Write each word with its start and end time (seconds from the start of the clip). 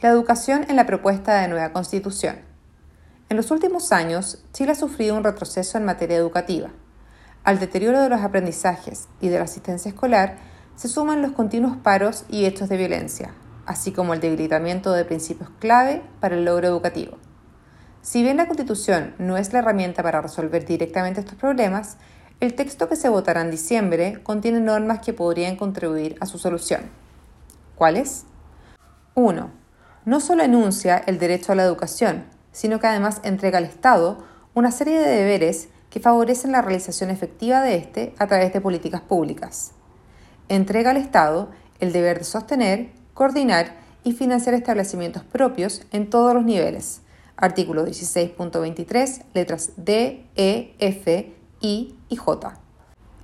La 0.00 0.10
educación 0.10 0.64
en 0.68 0.76
la 0.76 0.86
propuesta 0.86 1.40
de 1.40 1.48
nueva 1.48 1.72
constitución. 1.72 2.36
En 3.30 3.36
los 3.36 3.50
últimos 3.50 3.90
años, 3.90 4.44
Chile 4.52 4.70
ha 4.70 4.76
sufrido 4.76 5.16
un 5.16 5.24
retroceso 5.24 5.76
en 5.76 5.84
materia 5.84 6.16
educativa. 6.16 6.70
Al 7.42 7.58
deterioro 7.58 8.00
de 8.00 8.08
los 8.08 8.20
aprendizajes 8.20 9.08
y 9.20 9.26
de 9.26 9.38
la 9.38 9.46
asistencia 9.46 9.88
escolar 9.88 10.36
se 10.76 10.86
suman 10.86 11.20
los 11.20 11.32
continuos 11.32 11.76
paros 11.78 12.26
y 12.28 12.44
hechos 12.44 12.68
de 12.68 12.76
violencia, 12.76 13.34
así 13.66 13.90
como 13.90 14.14
el 14.14 14.20
debilitamiento 14.20 14.92
de 14.92 15.04
principios 15.04 15.50
clave 15.58 16.04
para 16.20 16.36
el 16.36 16.44
logro 16.44 16.68
educativo. 16.68 17.18
Si 18.00 18.22
bien 18.22 18.36
la 18.36 18.46
Constitución 18.46 19.16
no 19.18 19.36
es 19.36 19.52
la 19.52 19.58
herramienta 19.58 20.04
para 20.04 20.22
resolver 20.22 20.64
directamente 20.64 21.18
estos 21.18 21.34
problemas, 21.34 21.96
el 22.38 22.54
texto 22.54 22.88
que 22.88 22.94
se 22.94 23.08
votará 23.08 23.40
en 23.40 23.50
diciembre 23.50 24.22
contiene 24.22 24.60
normas 24.60 25.00
que 25.00 25.12
podrían 25.12 25.56
contribuir 25.56 26.16
a 26.20 26.26
su 26.26 26.38
solución. 26.38 26.82
¿Cuáles? 27.74 28.26
1 29.16 29.57
no 30.08 30.20
solo 30.20 30.42
enuncia 30.42 30.96
el 30.96 31.18
derecho 31.18 31.52
a 31.52 31.54
la 31.54 31.64
educación, 31.64 32.24
sino 32.50 32.80
que 32.80 32.86
además 32.86 33.20
entrega 33.24 33.58
al 33.58 33.64
Estado 33.64 34.24
una 34.54 34.72
serie 34.72 34.98
de 34.98 35.06
deberes 35.06 35.68
que 35.90 36.00
favorecen 36.00 36.50
la 36.50 36.62
realización 36.62 37.10
efectiva 37.10 37.60
de 37.60 37.76
éste 37.76 38.14
a 38.18 38.26
través 38.26 38.54
de 38.54 38.62
políticas 38.62 39.02
públicas. 39.02 39.72
Entrega 40.48 40.92
al 40.92 40.96
Estado 40.96 41.50
el 41.78 41.92
deber 41.92 42.20
de 42.20 42.24
sostener, 42.24 42.88
coordinar 43.12 43.74
y 44.02 44.14
financiar 44.14 44.54
establecimientos 44.54 45.24
propios 45.24 45.82
en 45.92 46.08
todos 46.08 46.32
los 46.32 46.42
niveles. 46.42 47.02
Artículo 47.36 47.86
16.23, 47.86 49.24
letras 49.34 49.72
D, 49.76 50.24
E, 50.36 50.74
F, 50.78 51.36
I 51.60 51.94
y 52.08 52.16
J. 52.16 52.54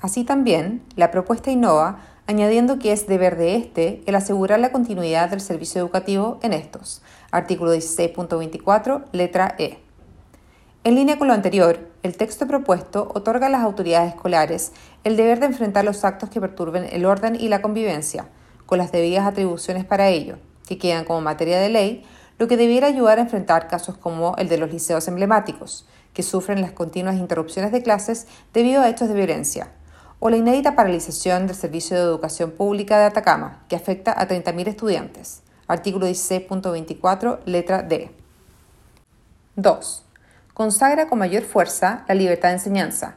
Así 0.00 0.24
también, 0.24 0.82
la 0.96 1.12
propuesta 1.12 1.52
innova 1.52 2.00
añadiendo 2.32 2.78
que 2.78 2.92
es 2.92 3.06
deber 3.06 3.36
de 3.36 3.56
éste 3.56 4.02
el 4.06 4.14
asegurar 4.14 4.58
la 4.58 4.72
continuidad 4.72 5.28
del 5.28 5.42
servicio 5.42 5.80
educativo 5.80 6.38
en 6.42 6.54
estos. 6.54 7.02
Artículo 7.30 7.74
16.24, 7.74 9.04
letra 9.12 9.54
E. 9.58 9.78
En 10.82 10.94
línea 10.94 11.18
con 11.18 11.28
lo 11.28 11.34
anterior, 11.34 11.90
el 12.02 12.16
texto 12.16 12.46
propuesto 12.46 13.12
otorga 13.14 13.48
a 13.48 13.50
las 13.50 13.62
autoridades 13.62 14.14
escolares 14.14 14.72
el 15.04 15.16
deber 15.16 15.40
de 15.40 15.46
enfrentar 15.46 15.84
los 15.84 16.04
actos 16.04 16.30
que 16.30 16.40
perturben 16.40 16.88
el 16.90 17.04
orden 17.04 17.36
y 17.36 17.48
la 17.48 17.60
convivencia, 17.60 18.26
con 18.64 18.78
las 18.78 18.92
debidas 18.92 19.26
atribuciones 19.26 19.84
para 19.84 20.08
ello, 20.08 20.38
que 20.66 20.78
quedan 20.78 21.04
como 21.04 21.20
materia 21.20 21.60
de 21.60 21.68
ley, 21.68 22.04
lo 22.38 22.48
que 22.48 22.56
debiera 22.56 22.86
ayudar 22.86 23.18
a 23.18 23.22
enfrentar 23.22 23.68
casos 23.68 23.98
como 23.98 24.36
el 24.38 24.48
de 24.48 24.56
los 24.56 24.72
liceos 24.72 25.06
emblemáticos, 25.06 25.86
que 26.14 26.22
sufren 26.22 26.62
las 26.62 26.72
continuas 26.72 27.16
interrupciones 27.16 27.72
de 27.72 27.82
clases 27.82 28.26
debido 28.54 28.80
a 28.80 28.88
hechos 28.88 29.08
de 29.08 29.14
violencia, 29.14 29.70
o 30.24 30.30
la 30.30 30.36
inédita 30.36 30.76
paralización 30.76 31.48
del 31.48 31.56
Servicio 31.56 31.96
de 31.96 32.04
Educación 32.04 32.52
Pública 32.52 32.96
de 32.96 33.06
Atacama, 33.06 33.64
que 33.68 33.74
afecta 33.74 34.12
a 34.12 34.28
30.000 34.28 34.68
estudiantes. 34.68 35.42
Artículo 35.66 36.06
16.24, 36.06 37.40
letra 37.44 37.82
D. 37.82 38.08
2. 39.56 40.04
Consagra 40.54 41.08
con 41.08 41.18
mayor 41.18 41.42
fuerza 41.42 42.04
la 42.06 42.14
libertad 42.14 42.50
de 42.50 42.54
enseñanza, 42.54 43.16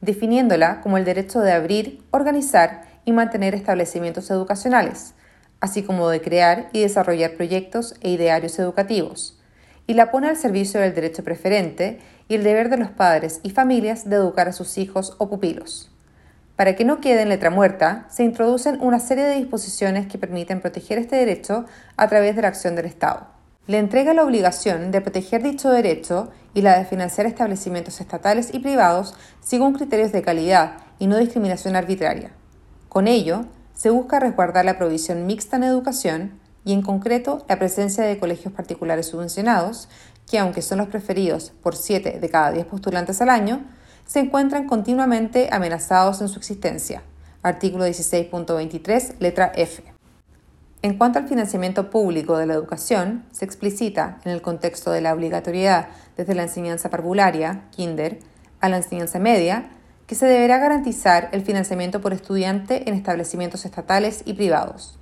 definiéndola 0.00 0.80
como 0.80 0.96
el 0.96 1.04
derecho 1.04 1.40
de 1.40 1.52
abrir, 1.52 2.02
organizar 2.10 2.86
y 3.04 3.12
mantener 3.12 3.54
establecimientos 3.54 4.30
educacionales, 4.30 5.12
así 5.60 5.82
como 5.82 6.08
de 6.08 6.22
crear 6.22 6.70
y 6.72 6.80
desarrollar 6.80 7.32
proyectos 7.32 7.96
e 8.00 8.08
idearios 8.08 8.58
educativos, 8.58 9.38
y 9.86 9.92
la 9.92 10.10
pone 10.10 10.30
al 10.30 10.38
servicio 10.38 10.80
del 10.80 10.94
derecho 10.94 11.22
preferente 11.22 12.00
y 12.28 12.34
el 12.36 12.44
deber 12.44 12.70
de 12.70 12.78
los 12.78 12.88
padres 12.88 13.40
y 13.42 13.50
familias 13.50 14.08
de 14.08 14.16
educar 14.16 14.48
a 14.48 14.52
sus 14.52 14.78
hijos 14.78 15.16
o 15.18 15.28
pupilos. 15.28 15.90
Para 16.56 16.74
que 16.74 16.86
no 16.86 17.00
quede 17.02 17.22
en 17.22 17.28
letra 17.28 17.50
muerta, 17.50 18.06
se 18.08 18.24
introducen 18.24 18.78
una 18.80 18.98
serie 18.98 19.24
de 19.24 19.36
disposiciones 19.36 20.06
que 20.06 20.16
permiten 20.16 20.62
proteger 20.62 20.98
este 20.98 21.16
derecho 21.16 21.66
a 21.98 22.08
través 22.08 22.34
de 22.34 22.42
la 22.42 22.48
acción 22.48 22.74
del 22.74 22.86
Estado. 22.86 23.26
Le 23.66 23.78
entrega 23.78 24.14
la 24.14 24.24
obligación 24.24 24.90
de 24.90 25.02
proteger 25.02 25.42
dicho 25.42 25.70
derecho 25.70 26.30
y 26.54 26.62
la 26.62 26.78
de 26.78 26.86
financiar 26.86 27.26
establecimientos 27.26 28.00
estatales 28.00 28.54
y 28.54 28.60
privados 28.60 29.14
según 29.40 29.74
criterios 29.74 30.12
de 30.12 30.22
calidad 30.22 30.78
y 30.98 31.08
no 31.08 31.18
discriminación 31.18 31.76
arbitraria. 31.76 32.30
Con 32.88 33.06
ello, 33.06 33.44
se 33.74 33.90
busca 33.90 34.18
resguardar 34.18 34.64
la 34.64 34.78
provisión 34.78 35.26
mixta 35.26 35.56
en 35.56 35.64
educación 35.64 36.40
y, 36.64 36.72
en 36.72 36.80
concreto, 36.80 37.44
la 37.48 37.58
presencia 37.58 38.04
de 38.04 38.18
colegios 38.18 38.54
particulares 38.54 39.06
subvencionados, 39.06 39.90
que, 40.30 40.38
aunque 40.38 40.62
son 40.62 40.78
los 40.78 40.88
preferidos 40.88 41.52
por 41.62 41.76
7 41.76 42.18
de 42.18 42.28
cada 42.30 42.52
10 42.52 42.64
postulantes 42.64 43.20
al 43.20 43.28
año, 43.28 43.66
se 44.06 44.20
encuentran 44.20 44.66
continuamente 44.66 45.48
amenazados 45.50 46.20
en 46.20 46.28
su 46.28 46.38
existencia. 46.38 47.02
Artículo 47.42 47.86
16.23, 47.86 49.16
letra 49.18 49.52
F. 49.54 49.82
En 50.82 50.96
cuanto 50.96 51.18
al 51.18 51.26
financiamiento 51.28 51.90
público 51.90 52.38
de 52.38 52.46
la 52.46 52.54
educación, 52.54 53.24
se 53.32 53.44
explicita, 53.44 54.20
en 54.24 54.30
el 54.30 54.42
contexto 54.42 54.92
de 54.92 55.00
la 55.00 55.12
obligatoriedad 55.12 55.88
desde 56.16 56.36
la 56.36 56.44
enseñanza 56.44 56.88
parvularia, 56.88 57.64
kinder, 57.72 58.20
a 58.60 58.68
la 58.68 58.76
enseñanza 58.76 59.18
media, 59.18 59.70
que 60.06 60.14
se 60.14 60.26
deberá 60.26 60.58
garantizar 60.58 61.28
el 61.32 61.42
financiamiento 61.42 62.00
por 62.00 62.12
estudiante 62.12 62.88
en 62.88 62.94
establecimientos 62.94 63.64
estatales 63.64 64.22
y 64.24 64.34
privados, 64.34 65.00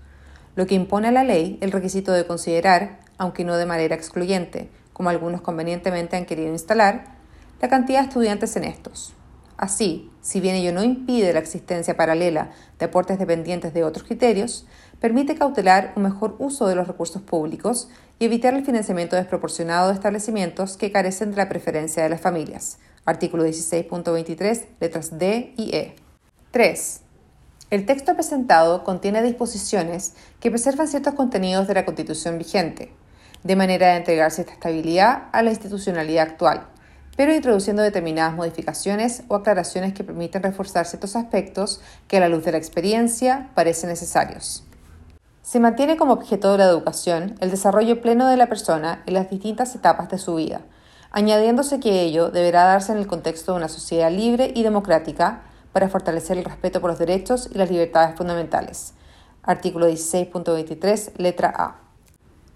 lo 0.57 0.67
que 0.67 0.75
impone 0.75 1.09
a 1.09 1.13
la 1.13 1.25
ley 1.25 1.59
el 1.61 1.73
requisito 1.73 2.13
de 2.13 2.27
considerar, 2.27 3.01
aunque 3.19 3.45
no 3.45 3.59
de 3.59 3.67
manera 3.67 3.95
excluyente, 3.95 4.71
como 4.95 5.11
algunos 5.11 5.43
convenientemente 5.43 6.17
han 6.17 6.25
querido 6.25 6.49
instalar, 6.49 7.14
la 7.61 7.69
cantidad 7.69 8.01
de 8.01 8.09
estudiantes 8.09 8.57
en 8.57 8.65
estos. 8.65 9.15
Así, 9.57 10.11
si 10.21 10.41
bien 10.41 10.57
ello 10.57 10.73
no 10.73 10.83
impide 10.83 11.33
la 11.33 11.39
existencia 11.39 11.97
paralela 11.97 12.51
de 12.79 12.87
aportes 12.87 13.19
dependientes 13.19 13.73
de 13.73 13.85
otros 13.85 14.05
criterios, 14.05 14.67
permite 15.01 15.37
cautelar 15.37 15.93
un 15.97 16.03
mejor 16.03 16.35
uso 16.39 16.67
de 16.67 16.75
los 16.75 16.89
recursos 16.89 17.23
públicos 17.23 17.89
y 18.19 18.25
evitar 18.25 18.55
el 18.55 18.65
financiamiento 18.65 19.17
desproporcionado 19.17 19.89
de 19.89 19.95
establecimientos 19.95 20.77
que 20.77 20.91
carecen 20.91 21.31
de 21.31 21.37
la 21.37 21.49
preferencia 21.49 22.03
de 22.03 22.09
las 22.09 22.21
familias. 22.21 22.79
Artículo 23.05 23.47
16.23, 23.47 24.67
letras 24.81 25.19
D 25.19 25.55
y 25.57 25.77
E. 25.77 25.95
3. 26.51 27.01
El 27.71 27.87
texto 27.87 28.15
presentado 28.15 28.83
contiene 28.83 29.23
disposiciones 29.23 30.15
que 30.41 30.51
preservan 30.51 30.89
ciertos 30.89 31.15
contenidos 31.15 31.69
de 31.69 31.75
la 31.75 31.85
Constitución 31.85 32.39
vigente, 32.39 32.93
de 33.43 33.57
manera 33.57 33.89
de 33.89 33.97
entregar 33.99 34.31
cierta 34.31 34.53
estabilidad 34.53 35.29
a 35.33 35.43
la 35.43 35.51
institucionalidad 35.51 36.29
actual 36.29 36.74
pero 37.17 37.35
introduciendo 37.35 37.83
determinadas 37.83 38.35
modificaciones 38.35 39.23
o 39.29 39.37
aclaraciones 39.37 39.95
que 39.95 40.05
permiten 40.05 40.43
reforzar 40.43 40.87
ciertos 40.87 41.17
aspectos 41.17 41.81
que 42.09 42.17
a 42.17 42.21
la 42.21 42.29
luz 42.29 42.45
de 42.45 42.53
la 42.53 42.59
experiencia 42.59 43.51
parecen 43.55 43.91
necesarios. 43.91 44.65
Se 45.43 45.61
mantiene 45.61 45.97
como 45.97 46.15
objeto 46.15 46.53
de 46.53 46.59
la 46.59 46.65
educación 46.65 47.37
el 47.41 47.51
desarrollo 47.51 48.01
pleno 48.01 48.29
de 48.29 48.37
la 48.37 48.49
persona 48.49 49.03
en 49.07 49.15
las 49.15 49.31
distintas 49.31 49.75
etapas 49.75 50.09
de 50.09 50.19
su 50.19 50.35
vida, 50.37 50.63
añadiéndose 51.11 51.81
que 51.81 52.01
ello 52.03 52.31
deberá 52.31 52.65
darse 52.65 52.93
en 52.93 52.99
el 52.99 53.07
contexto 53.07 53.53
de 53.53 53.59
una 53.59 53.69
sociedad 53.69 54.11
libre 54.11 54.53
y 54.55 54.63
democrática 54.63 55.43
para 55.73 55.89
fortalecer 55.89 56.39
el 56.39 56.45
respeto 56.45 56.81
por 56.81 56.91
los 56.91 56.99
derechos 56.99 57.51
y 57.53 57.59
las 57.59 57.71
libertades 57.71 58.17
fundamentales. 58.17 58.95
Artículo 59.43 59.89
16.23, 59.89 61.13
letra 61.19 61.53
A. 61.55 61.84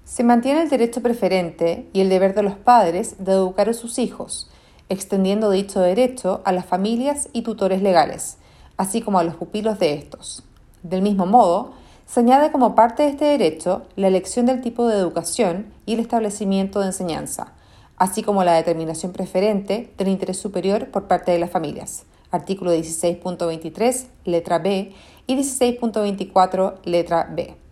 Se 0.09 0.25
mantiene 0.25 0.63
el 0.63 0.71
derecho 0.71 1.03
preferente 1.03 1.87
y 1.93 2.01
el 2.01 2.09
deber 2.09 2.35
de 2.35 2.43
los 2.43 2.55
padres 2.55 3.17
de 3.23 3.33
educar 3.33 3.69
a 3.69 3.75
sus 3.75 3.99
hijos, 3.99 4.49
extendiendo 4.89 5.51
dicho 5.51 5.81
derecho 5.81 6.41
a 6.47 6.53
las 6.53 6.65
familias 6.65 7.29
y 7.35 7.43
tutores 7.43 7.83
legales, 7.83 8.39
así 8.79 9.03
como 9.03 9.19
a 9.19 9.23
los 9.23 9.35
pupilos 9.35 9.79
de 9.79 9.93
estos. 9.93 10.45
Del 10.83 11.03
mismo 11.03 11.27
modo, 11.27 11.75
se 12.07 12.21
añade 12.21 12.51
como 12.51 12.75
parte 12.75 13.03
de 13.03 13.11
este 13.11 13.27
derecho 13.27 13.83
la 13.97 14.09
elección 14.09 14.47
del 14.47 14.63
tipo 14.63 14.89
de 14.89 14.97
educación 14.97 15.67
y 15.85 15.93
el 15.93 16.01
establecimiento 16.01 16.81
de 16.81 16.87
enseñanza, 16.87 17.53
así 17.99 18.23
como 18.23 18.45
la 18.45 18.55
determinación 18.55 19.13
preferente 19.13 19.93
del 19.99 20.09
interés 20.09 20.39
superior 20.39 20.89
por 20.91 21.07
parte 21.07 21.33
de 21.33 21.39
las 21.39 21.51
familias. 21.51 22.07
Artículo 22.31 22.73
16.23, 22.75 24.07
letra 24.25 24.59
B 24.59 24.91
y 25.27 25.37
16.24, 25.37 26.77
letra 26.85 27.29
B. 27.31 27.68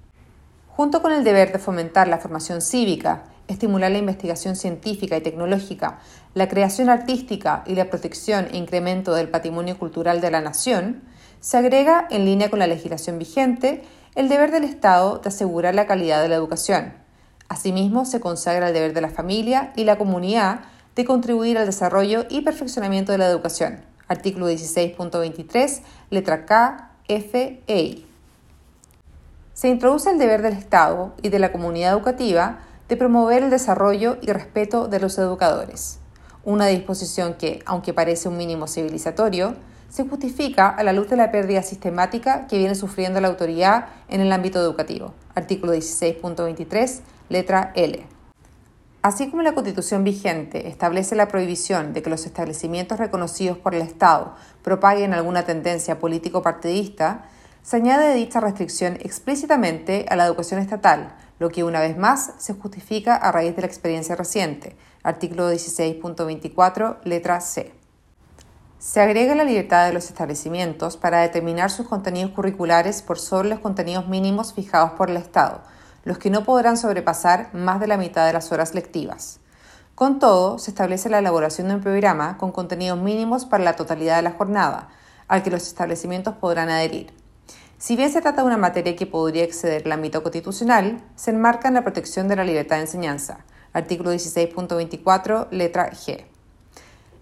Junto 0.77 1.01
con 1.01 1.11
el 1.11 1.25
deber 1.25 1.53
de 1.53 1.59
fomentar 1.59 2.07
la 2.07 2.19
formación 2.19 2.61
cívica, 2.61 3.25
estimular 3.49 3.91
la 3.91 3.97
investigación 3.97 4.57
científica 4.57 5.17
y 5.17 5.23
tecnológica, 5.23 6.01
la 6.35 6.49
creación 6.49 6.91
artística 6.91 7.65
y 7.67 7.75
la 7.77 7.89
protección 7.89 8.49
e 8.53 8.59
incremento 8.59 9.15
del 9.15 9.31
patrimonio 9.31 9.79
cultural 9.79 10.21
de 10.21 10.31
la 10.31 10.43
nación, 10.43 11.03
se 11.41 11.57
agrega, 11.57 12.07
en 12.11 12.27
línea 12.27 12.51
con 12.51 12.59
la 12.59 12.67
legislación 12.67 13.19
vigente, 13.19 13.85
el 14.17 14.29
deber 14.29 14.51
del 14.51 14.65
Estado 14.65 15.17
de 15.17 15.31
asegurar 15.31 15.75
la 15.75 15.87
calidad 15.87 16.21
de 16.21 16.29
la 16.29 16.35
educación. 16.35 16.93
Asimismo, 17.49 18.05
se 18.05 18.21
consagra 18.21 18.69
el 18.69 18.75
deber 18.75 18.93
de 18.93 19.01
la 19.01 19.09
familia 19.09 19.73
y 19.77 19.85
la 19.85 19.97
comunidad 19.97 20.61
de 20.95 21.07
contribuir 21.07 21.57
al 21.57 21.65
desarrollo 21.65 22.27
y 22.29 22.43
perfeccionamiento 22.43 23.13
de 23.13 23.19
la 23.19 23.29
educación. 23.31 23.81
Artículo 24.09 24.51
16.23, 24.51 25.81
letra 26.11 26.45
K, 26.45 26.91
F 27.09 27.63
e 27.67 28.06
se 29.57 29.69
introduce 29.69 30.11
el 30.11 30.19
deber 30.19 30.43
del 30.43 30.53
Estado 30.53 31.15
y 31.23 31.31
de 31.31 31.39
la 31.39 31.51
comunidad 31.51 31.95
educativa 31.95 32.59
de 32.91 32.97
promover 32.99 33.43
el 33.43 33.49
desarrollo 33.49 34.19
y 34.21 34.31
respeto 34.31 34.87
de 34.87 35.01
los 35.01 35.17
educadores, 35.17 35.99
una 36.45 36.67
disposición 36.67 37.33
que, 37.33 37.63
aunque 37.65 37.95
parece 37.95 38.29
un 38.29 38.37
mínimo 38.37 38.67
civilizatorio, 38.67 39.57
se 39.89 40.07
justifica 40.07 40.69
a 40.69 40.83
la 40.83 40.93
luz 40.93 41.09
de 41.09 41.17
la 41.17 41.33
pérdida 41.33 41.63
sistemática 41.63 42.47
que 42.49 42.59
viene 42.59 42.75
sufriendo 42.75 43.19
la 43.19 43.29
autoridad 43.29 43.87
en 44.09 44.21
el 44.21 44.31
ámbito 44.31 44.61
educativo. 44.61 45.15
Artículo 45.35 45.73
16.23, 45.73 47.01
letra 47.31 47.73
L. 47.75 48.05
Así 49.01 49.31
como 49.31 49.41
la 49.41 49.55
Constitución 49.55 50.05
vigente 50.05 50.69
establece 50.69 51.17
la 51.17 51.29
prohibición 51.29 51.95
de 51.95 52.03
que 52.03 52.11
los 52.11 52.27
establecimientos 52.27 52.99
reconocidos 52.99 53.57
por 53.57 53.75
el 53.75 53.81
Estado 53.81 54.35
propaguen 54.63 55.15
alguna 55.15 55.47
tendencia 55.47 55.99
político-partidista, 55.99 57.25
se 57.67 57.75
añade 57.75 58.15
dicha 58.15 58.39
restricción 58.39 58.97
explícitamente 59.01 60.07
a 60.09 60.15
la 60.15 60.25
educación 60.25 60.61
estatal, 60.61 61.17
lo 61.41 61.49
que 61.49 61.65
una 61.65 61.81
vez 61.81 61.99
más 61.99 62.35
se 62.39 62.55
justifica 62.55 63.17
a 63.17 63.33
raíz 63.33 63.57
de 63.57 63.63
la 63.63 63.67
experiencia 63.67 64.15
reciente. 64.15 64.77
Artículo 65.03 65.53
16.24, 65.53 66.99
letra 67.03 67.41
C. 67.41 67.75
Se 68.79 69.01
agrega 69.01 69.35
la 69.35 69.43
libertad 69.43 69.85
de 69.85 69.95
los 69.95 70.05
establecimientos 70.05 70.97
para 70.97 71.23
determinar 71.23 71.73
sus 71.73 71.89
contenidos 71.89 72.31
curriculares 72.31 73.03
por 73.03 73.19
sobre 73.19 73.49
los 73.49 73.59
contenidos 73.59 74.07
mínimos 74.07 74.55
fijados 74.55 74.93
por 74.93 75.11
el 75.11 75.17
Estado, 75.17 75.61
los 76.05 76.19
que 76.19 76.31
no 76.31 76.45
podrán 76.45 76.77
sobrepasar 76.77 77.53
más 77.53 77.81
de 77.81 77.89
la 77.89 77.97
mitad 77.97 78.29
de 78.29 78.33
las 78.33 78.53
horas 78.53 78.77
lectivas. 78.77 79.41
Con 79.97 80.21
todo, 80.21 80.61
se 80.61 80.71
establece 80.71 81.09
la 81.09 81.19
elaboración 81.19 81.67
de 81.67 81.75
un 81.75 81.81
programa 81.81 82.39
con 82.39 82.53
contenidos 82.53 83.01
mínimos 83.01 83.45
para 83.45 83.65
la 83.65 83.75
totalidad 83.75 84.15
de 84.15 84.23
la 84.23 84.35
jornada, 84.35 84.89
al 85.27 85.43
que 85.43 85.51
los 85.51 85.67
establecimientos 85.67 86.37
podrán 86.37 86.69
adherir. 86.69 87.26
Si 87.79 87.95
bien 87.95 88.11
se 88.11 88.23
trata 88.23 88.41
de 88.41 88.47
una 88.47 88.57
materia 88.57 88.97
que 88.97 89.05
podría 89.05 89.45
exceder 89.45 89.83
el 89.85 89.93
ámbito 89.93 90.23
constitucional, 90.23 91.03
se 91.15 91.31
enmarca 91.31 91.69
en 91.69 91.75
la 91.75 91.83
protección 91.83 92.27
de 92.27 92.37
la 92.37 92.45
libertad 92.45 92.77
de 92.77 92.83
enseñanza, 92.83 93.45
artículo 93.75 94.15
16.24, 94.15 95.49
letra 95.51 95.91
G. 95.91 96.25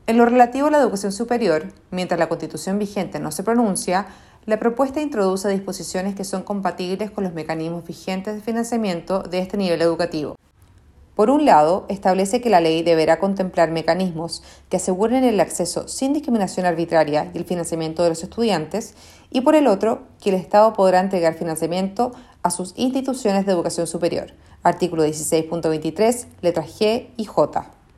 En 0.06 0.16
lo 0.16 0.26
relativo 0.26 0.68
a 0.68 0.70
la 0.70 0.78
educación 0.78 1.10
superior, 1.10 1.72
mientras 1.90 2.20
la 2.20 2.28
constitución 2.28 2.78
vigente 2.78 3.18
no 3.18 3.32
se 3.32 3.42
pronuncia, 3.42 4.06
la 4.46 4.60
propuesta 4.60 5.00
introduce 5.00 5.48
disposiciones 5.48 6.14
que 6.14 6.22
son 6.22 6.44
compatibles 6.44 7.10
con 7.10 7.24
los 7.24 7.32
mecanismos 7.32 7.84
vigentes 7.84 8.36
de 8.36 8.40
financiamiento 8.40 9.24
de 9.24 9.40
este 9.40 9.56
nivel 9.56 9.82
educativo. 9.82 10.36
Por 11.14 11.30
un 11.30 11.44
lado, 11.44 11.86
establece 11.88 12.40
que 12.40 12.50
la 12.50 12.60
ley 12.60 12.82
deberá 12.82 13.20
contemplar 13.20 13.70
mecanismos 13.70 14.42
que 14.68 14.78
aseguren 14.78 15.22
el 15.22 15.38
acceso 15.38 15.86
sin 15.86 16.12
discriminación 16.12 16.66
arbitraria 16.66 17.30
y 17.32 17.38
el 17.38 17.44
financiamiento 17.44 18.02
de 18.02 18.08
los 18.08 18.22
estudiantes, 18.22 18.94
y 19.30 19.42
por 19.42 19.54
el 19.54 19.68
otro, 19.68 20.02
que 20.20 20.30
el 20.30 20.36
Estado 20.36 20.72
podrá 20.72 21.00
entregar 21.00 21.34
financiamiento 21.34 22.12
a 22.42 22.50
sus 22.50 22.72
instituciones 22.76 23.46
de 23.46 23.52
educación 23.52 23.86
superior. 23.86 24.32
Artículo 24.62 25.04
16.23, 25.04 26.26
letras 26.40 26.80
G 26.80 27.08
y 27.16 27.24
J. 27.24 27.73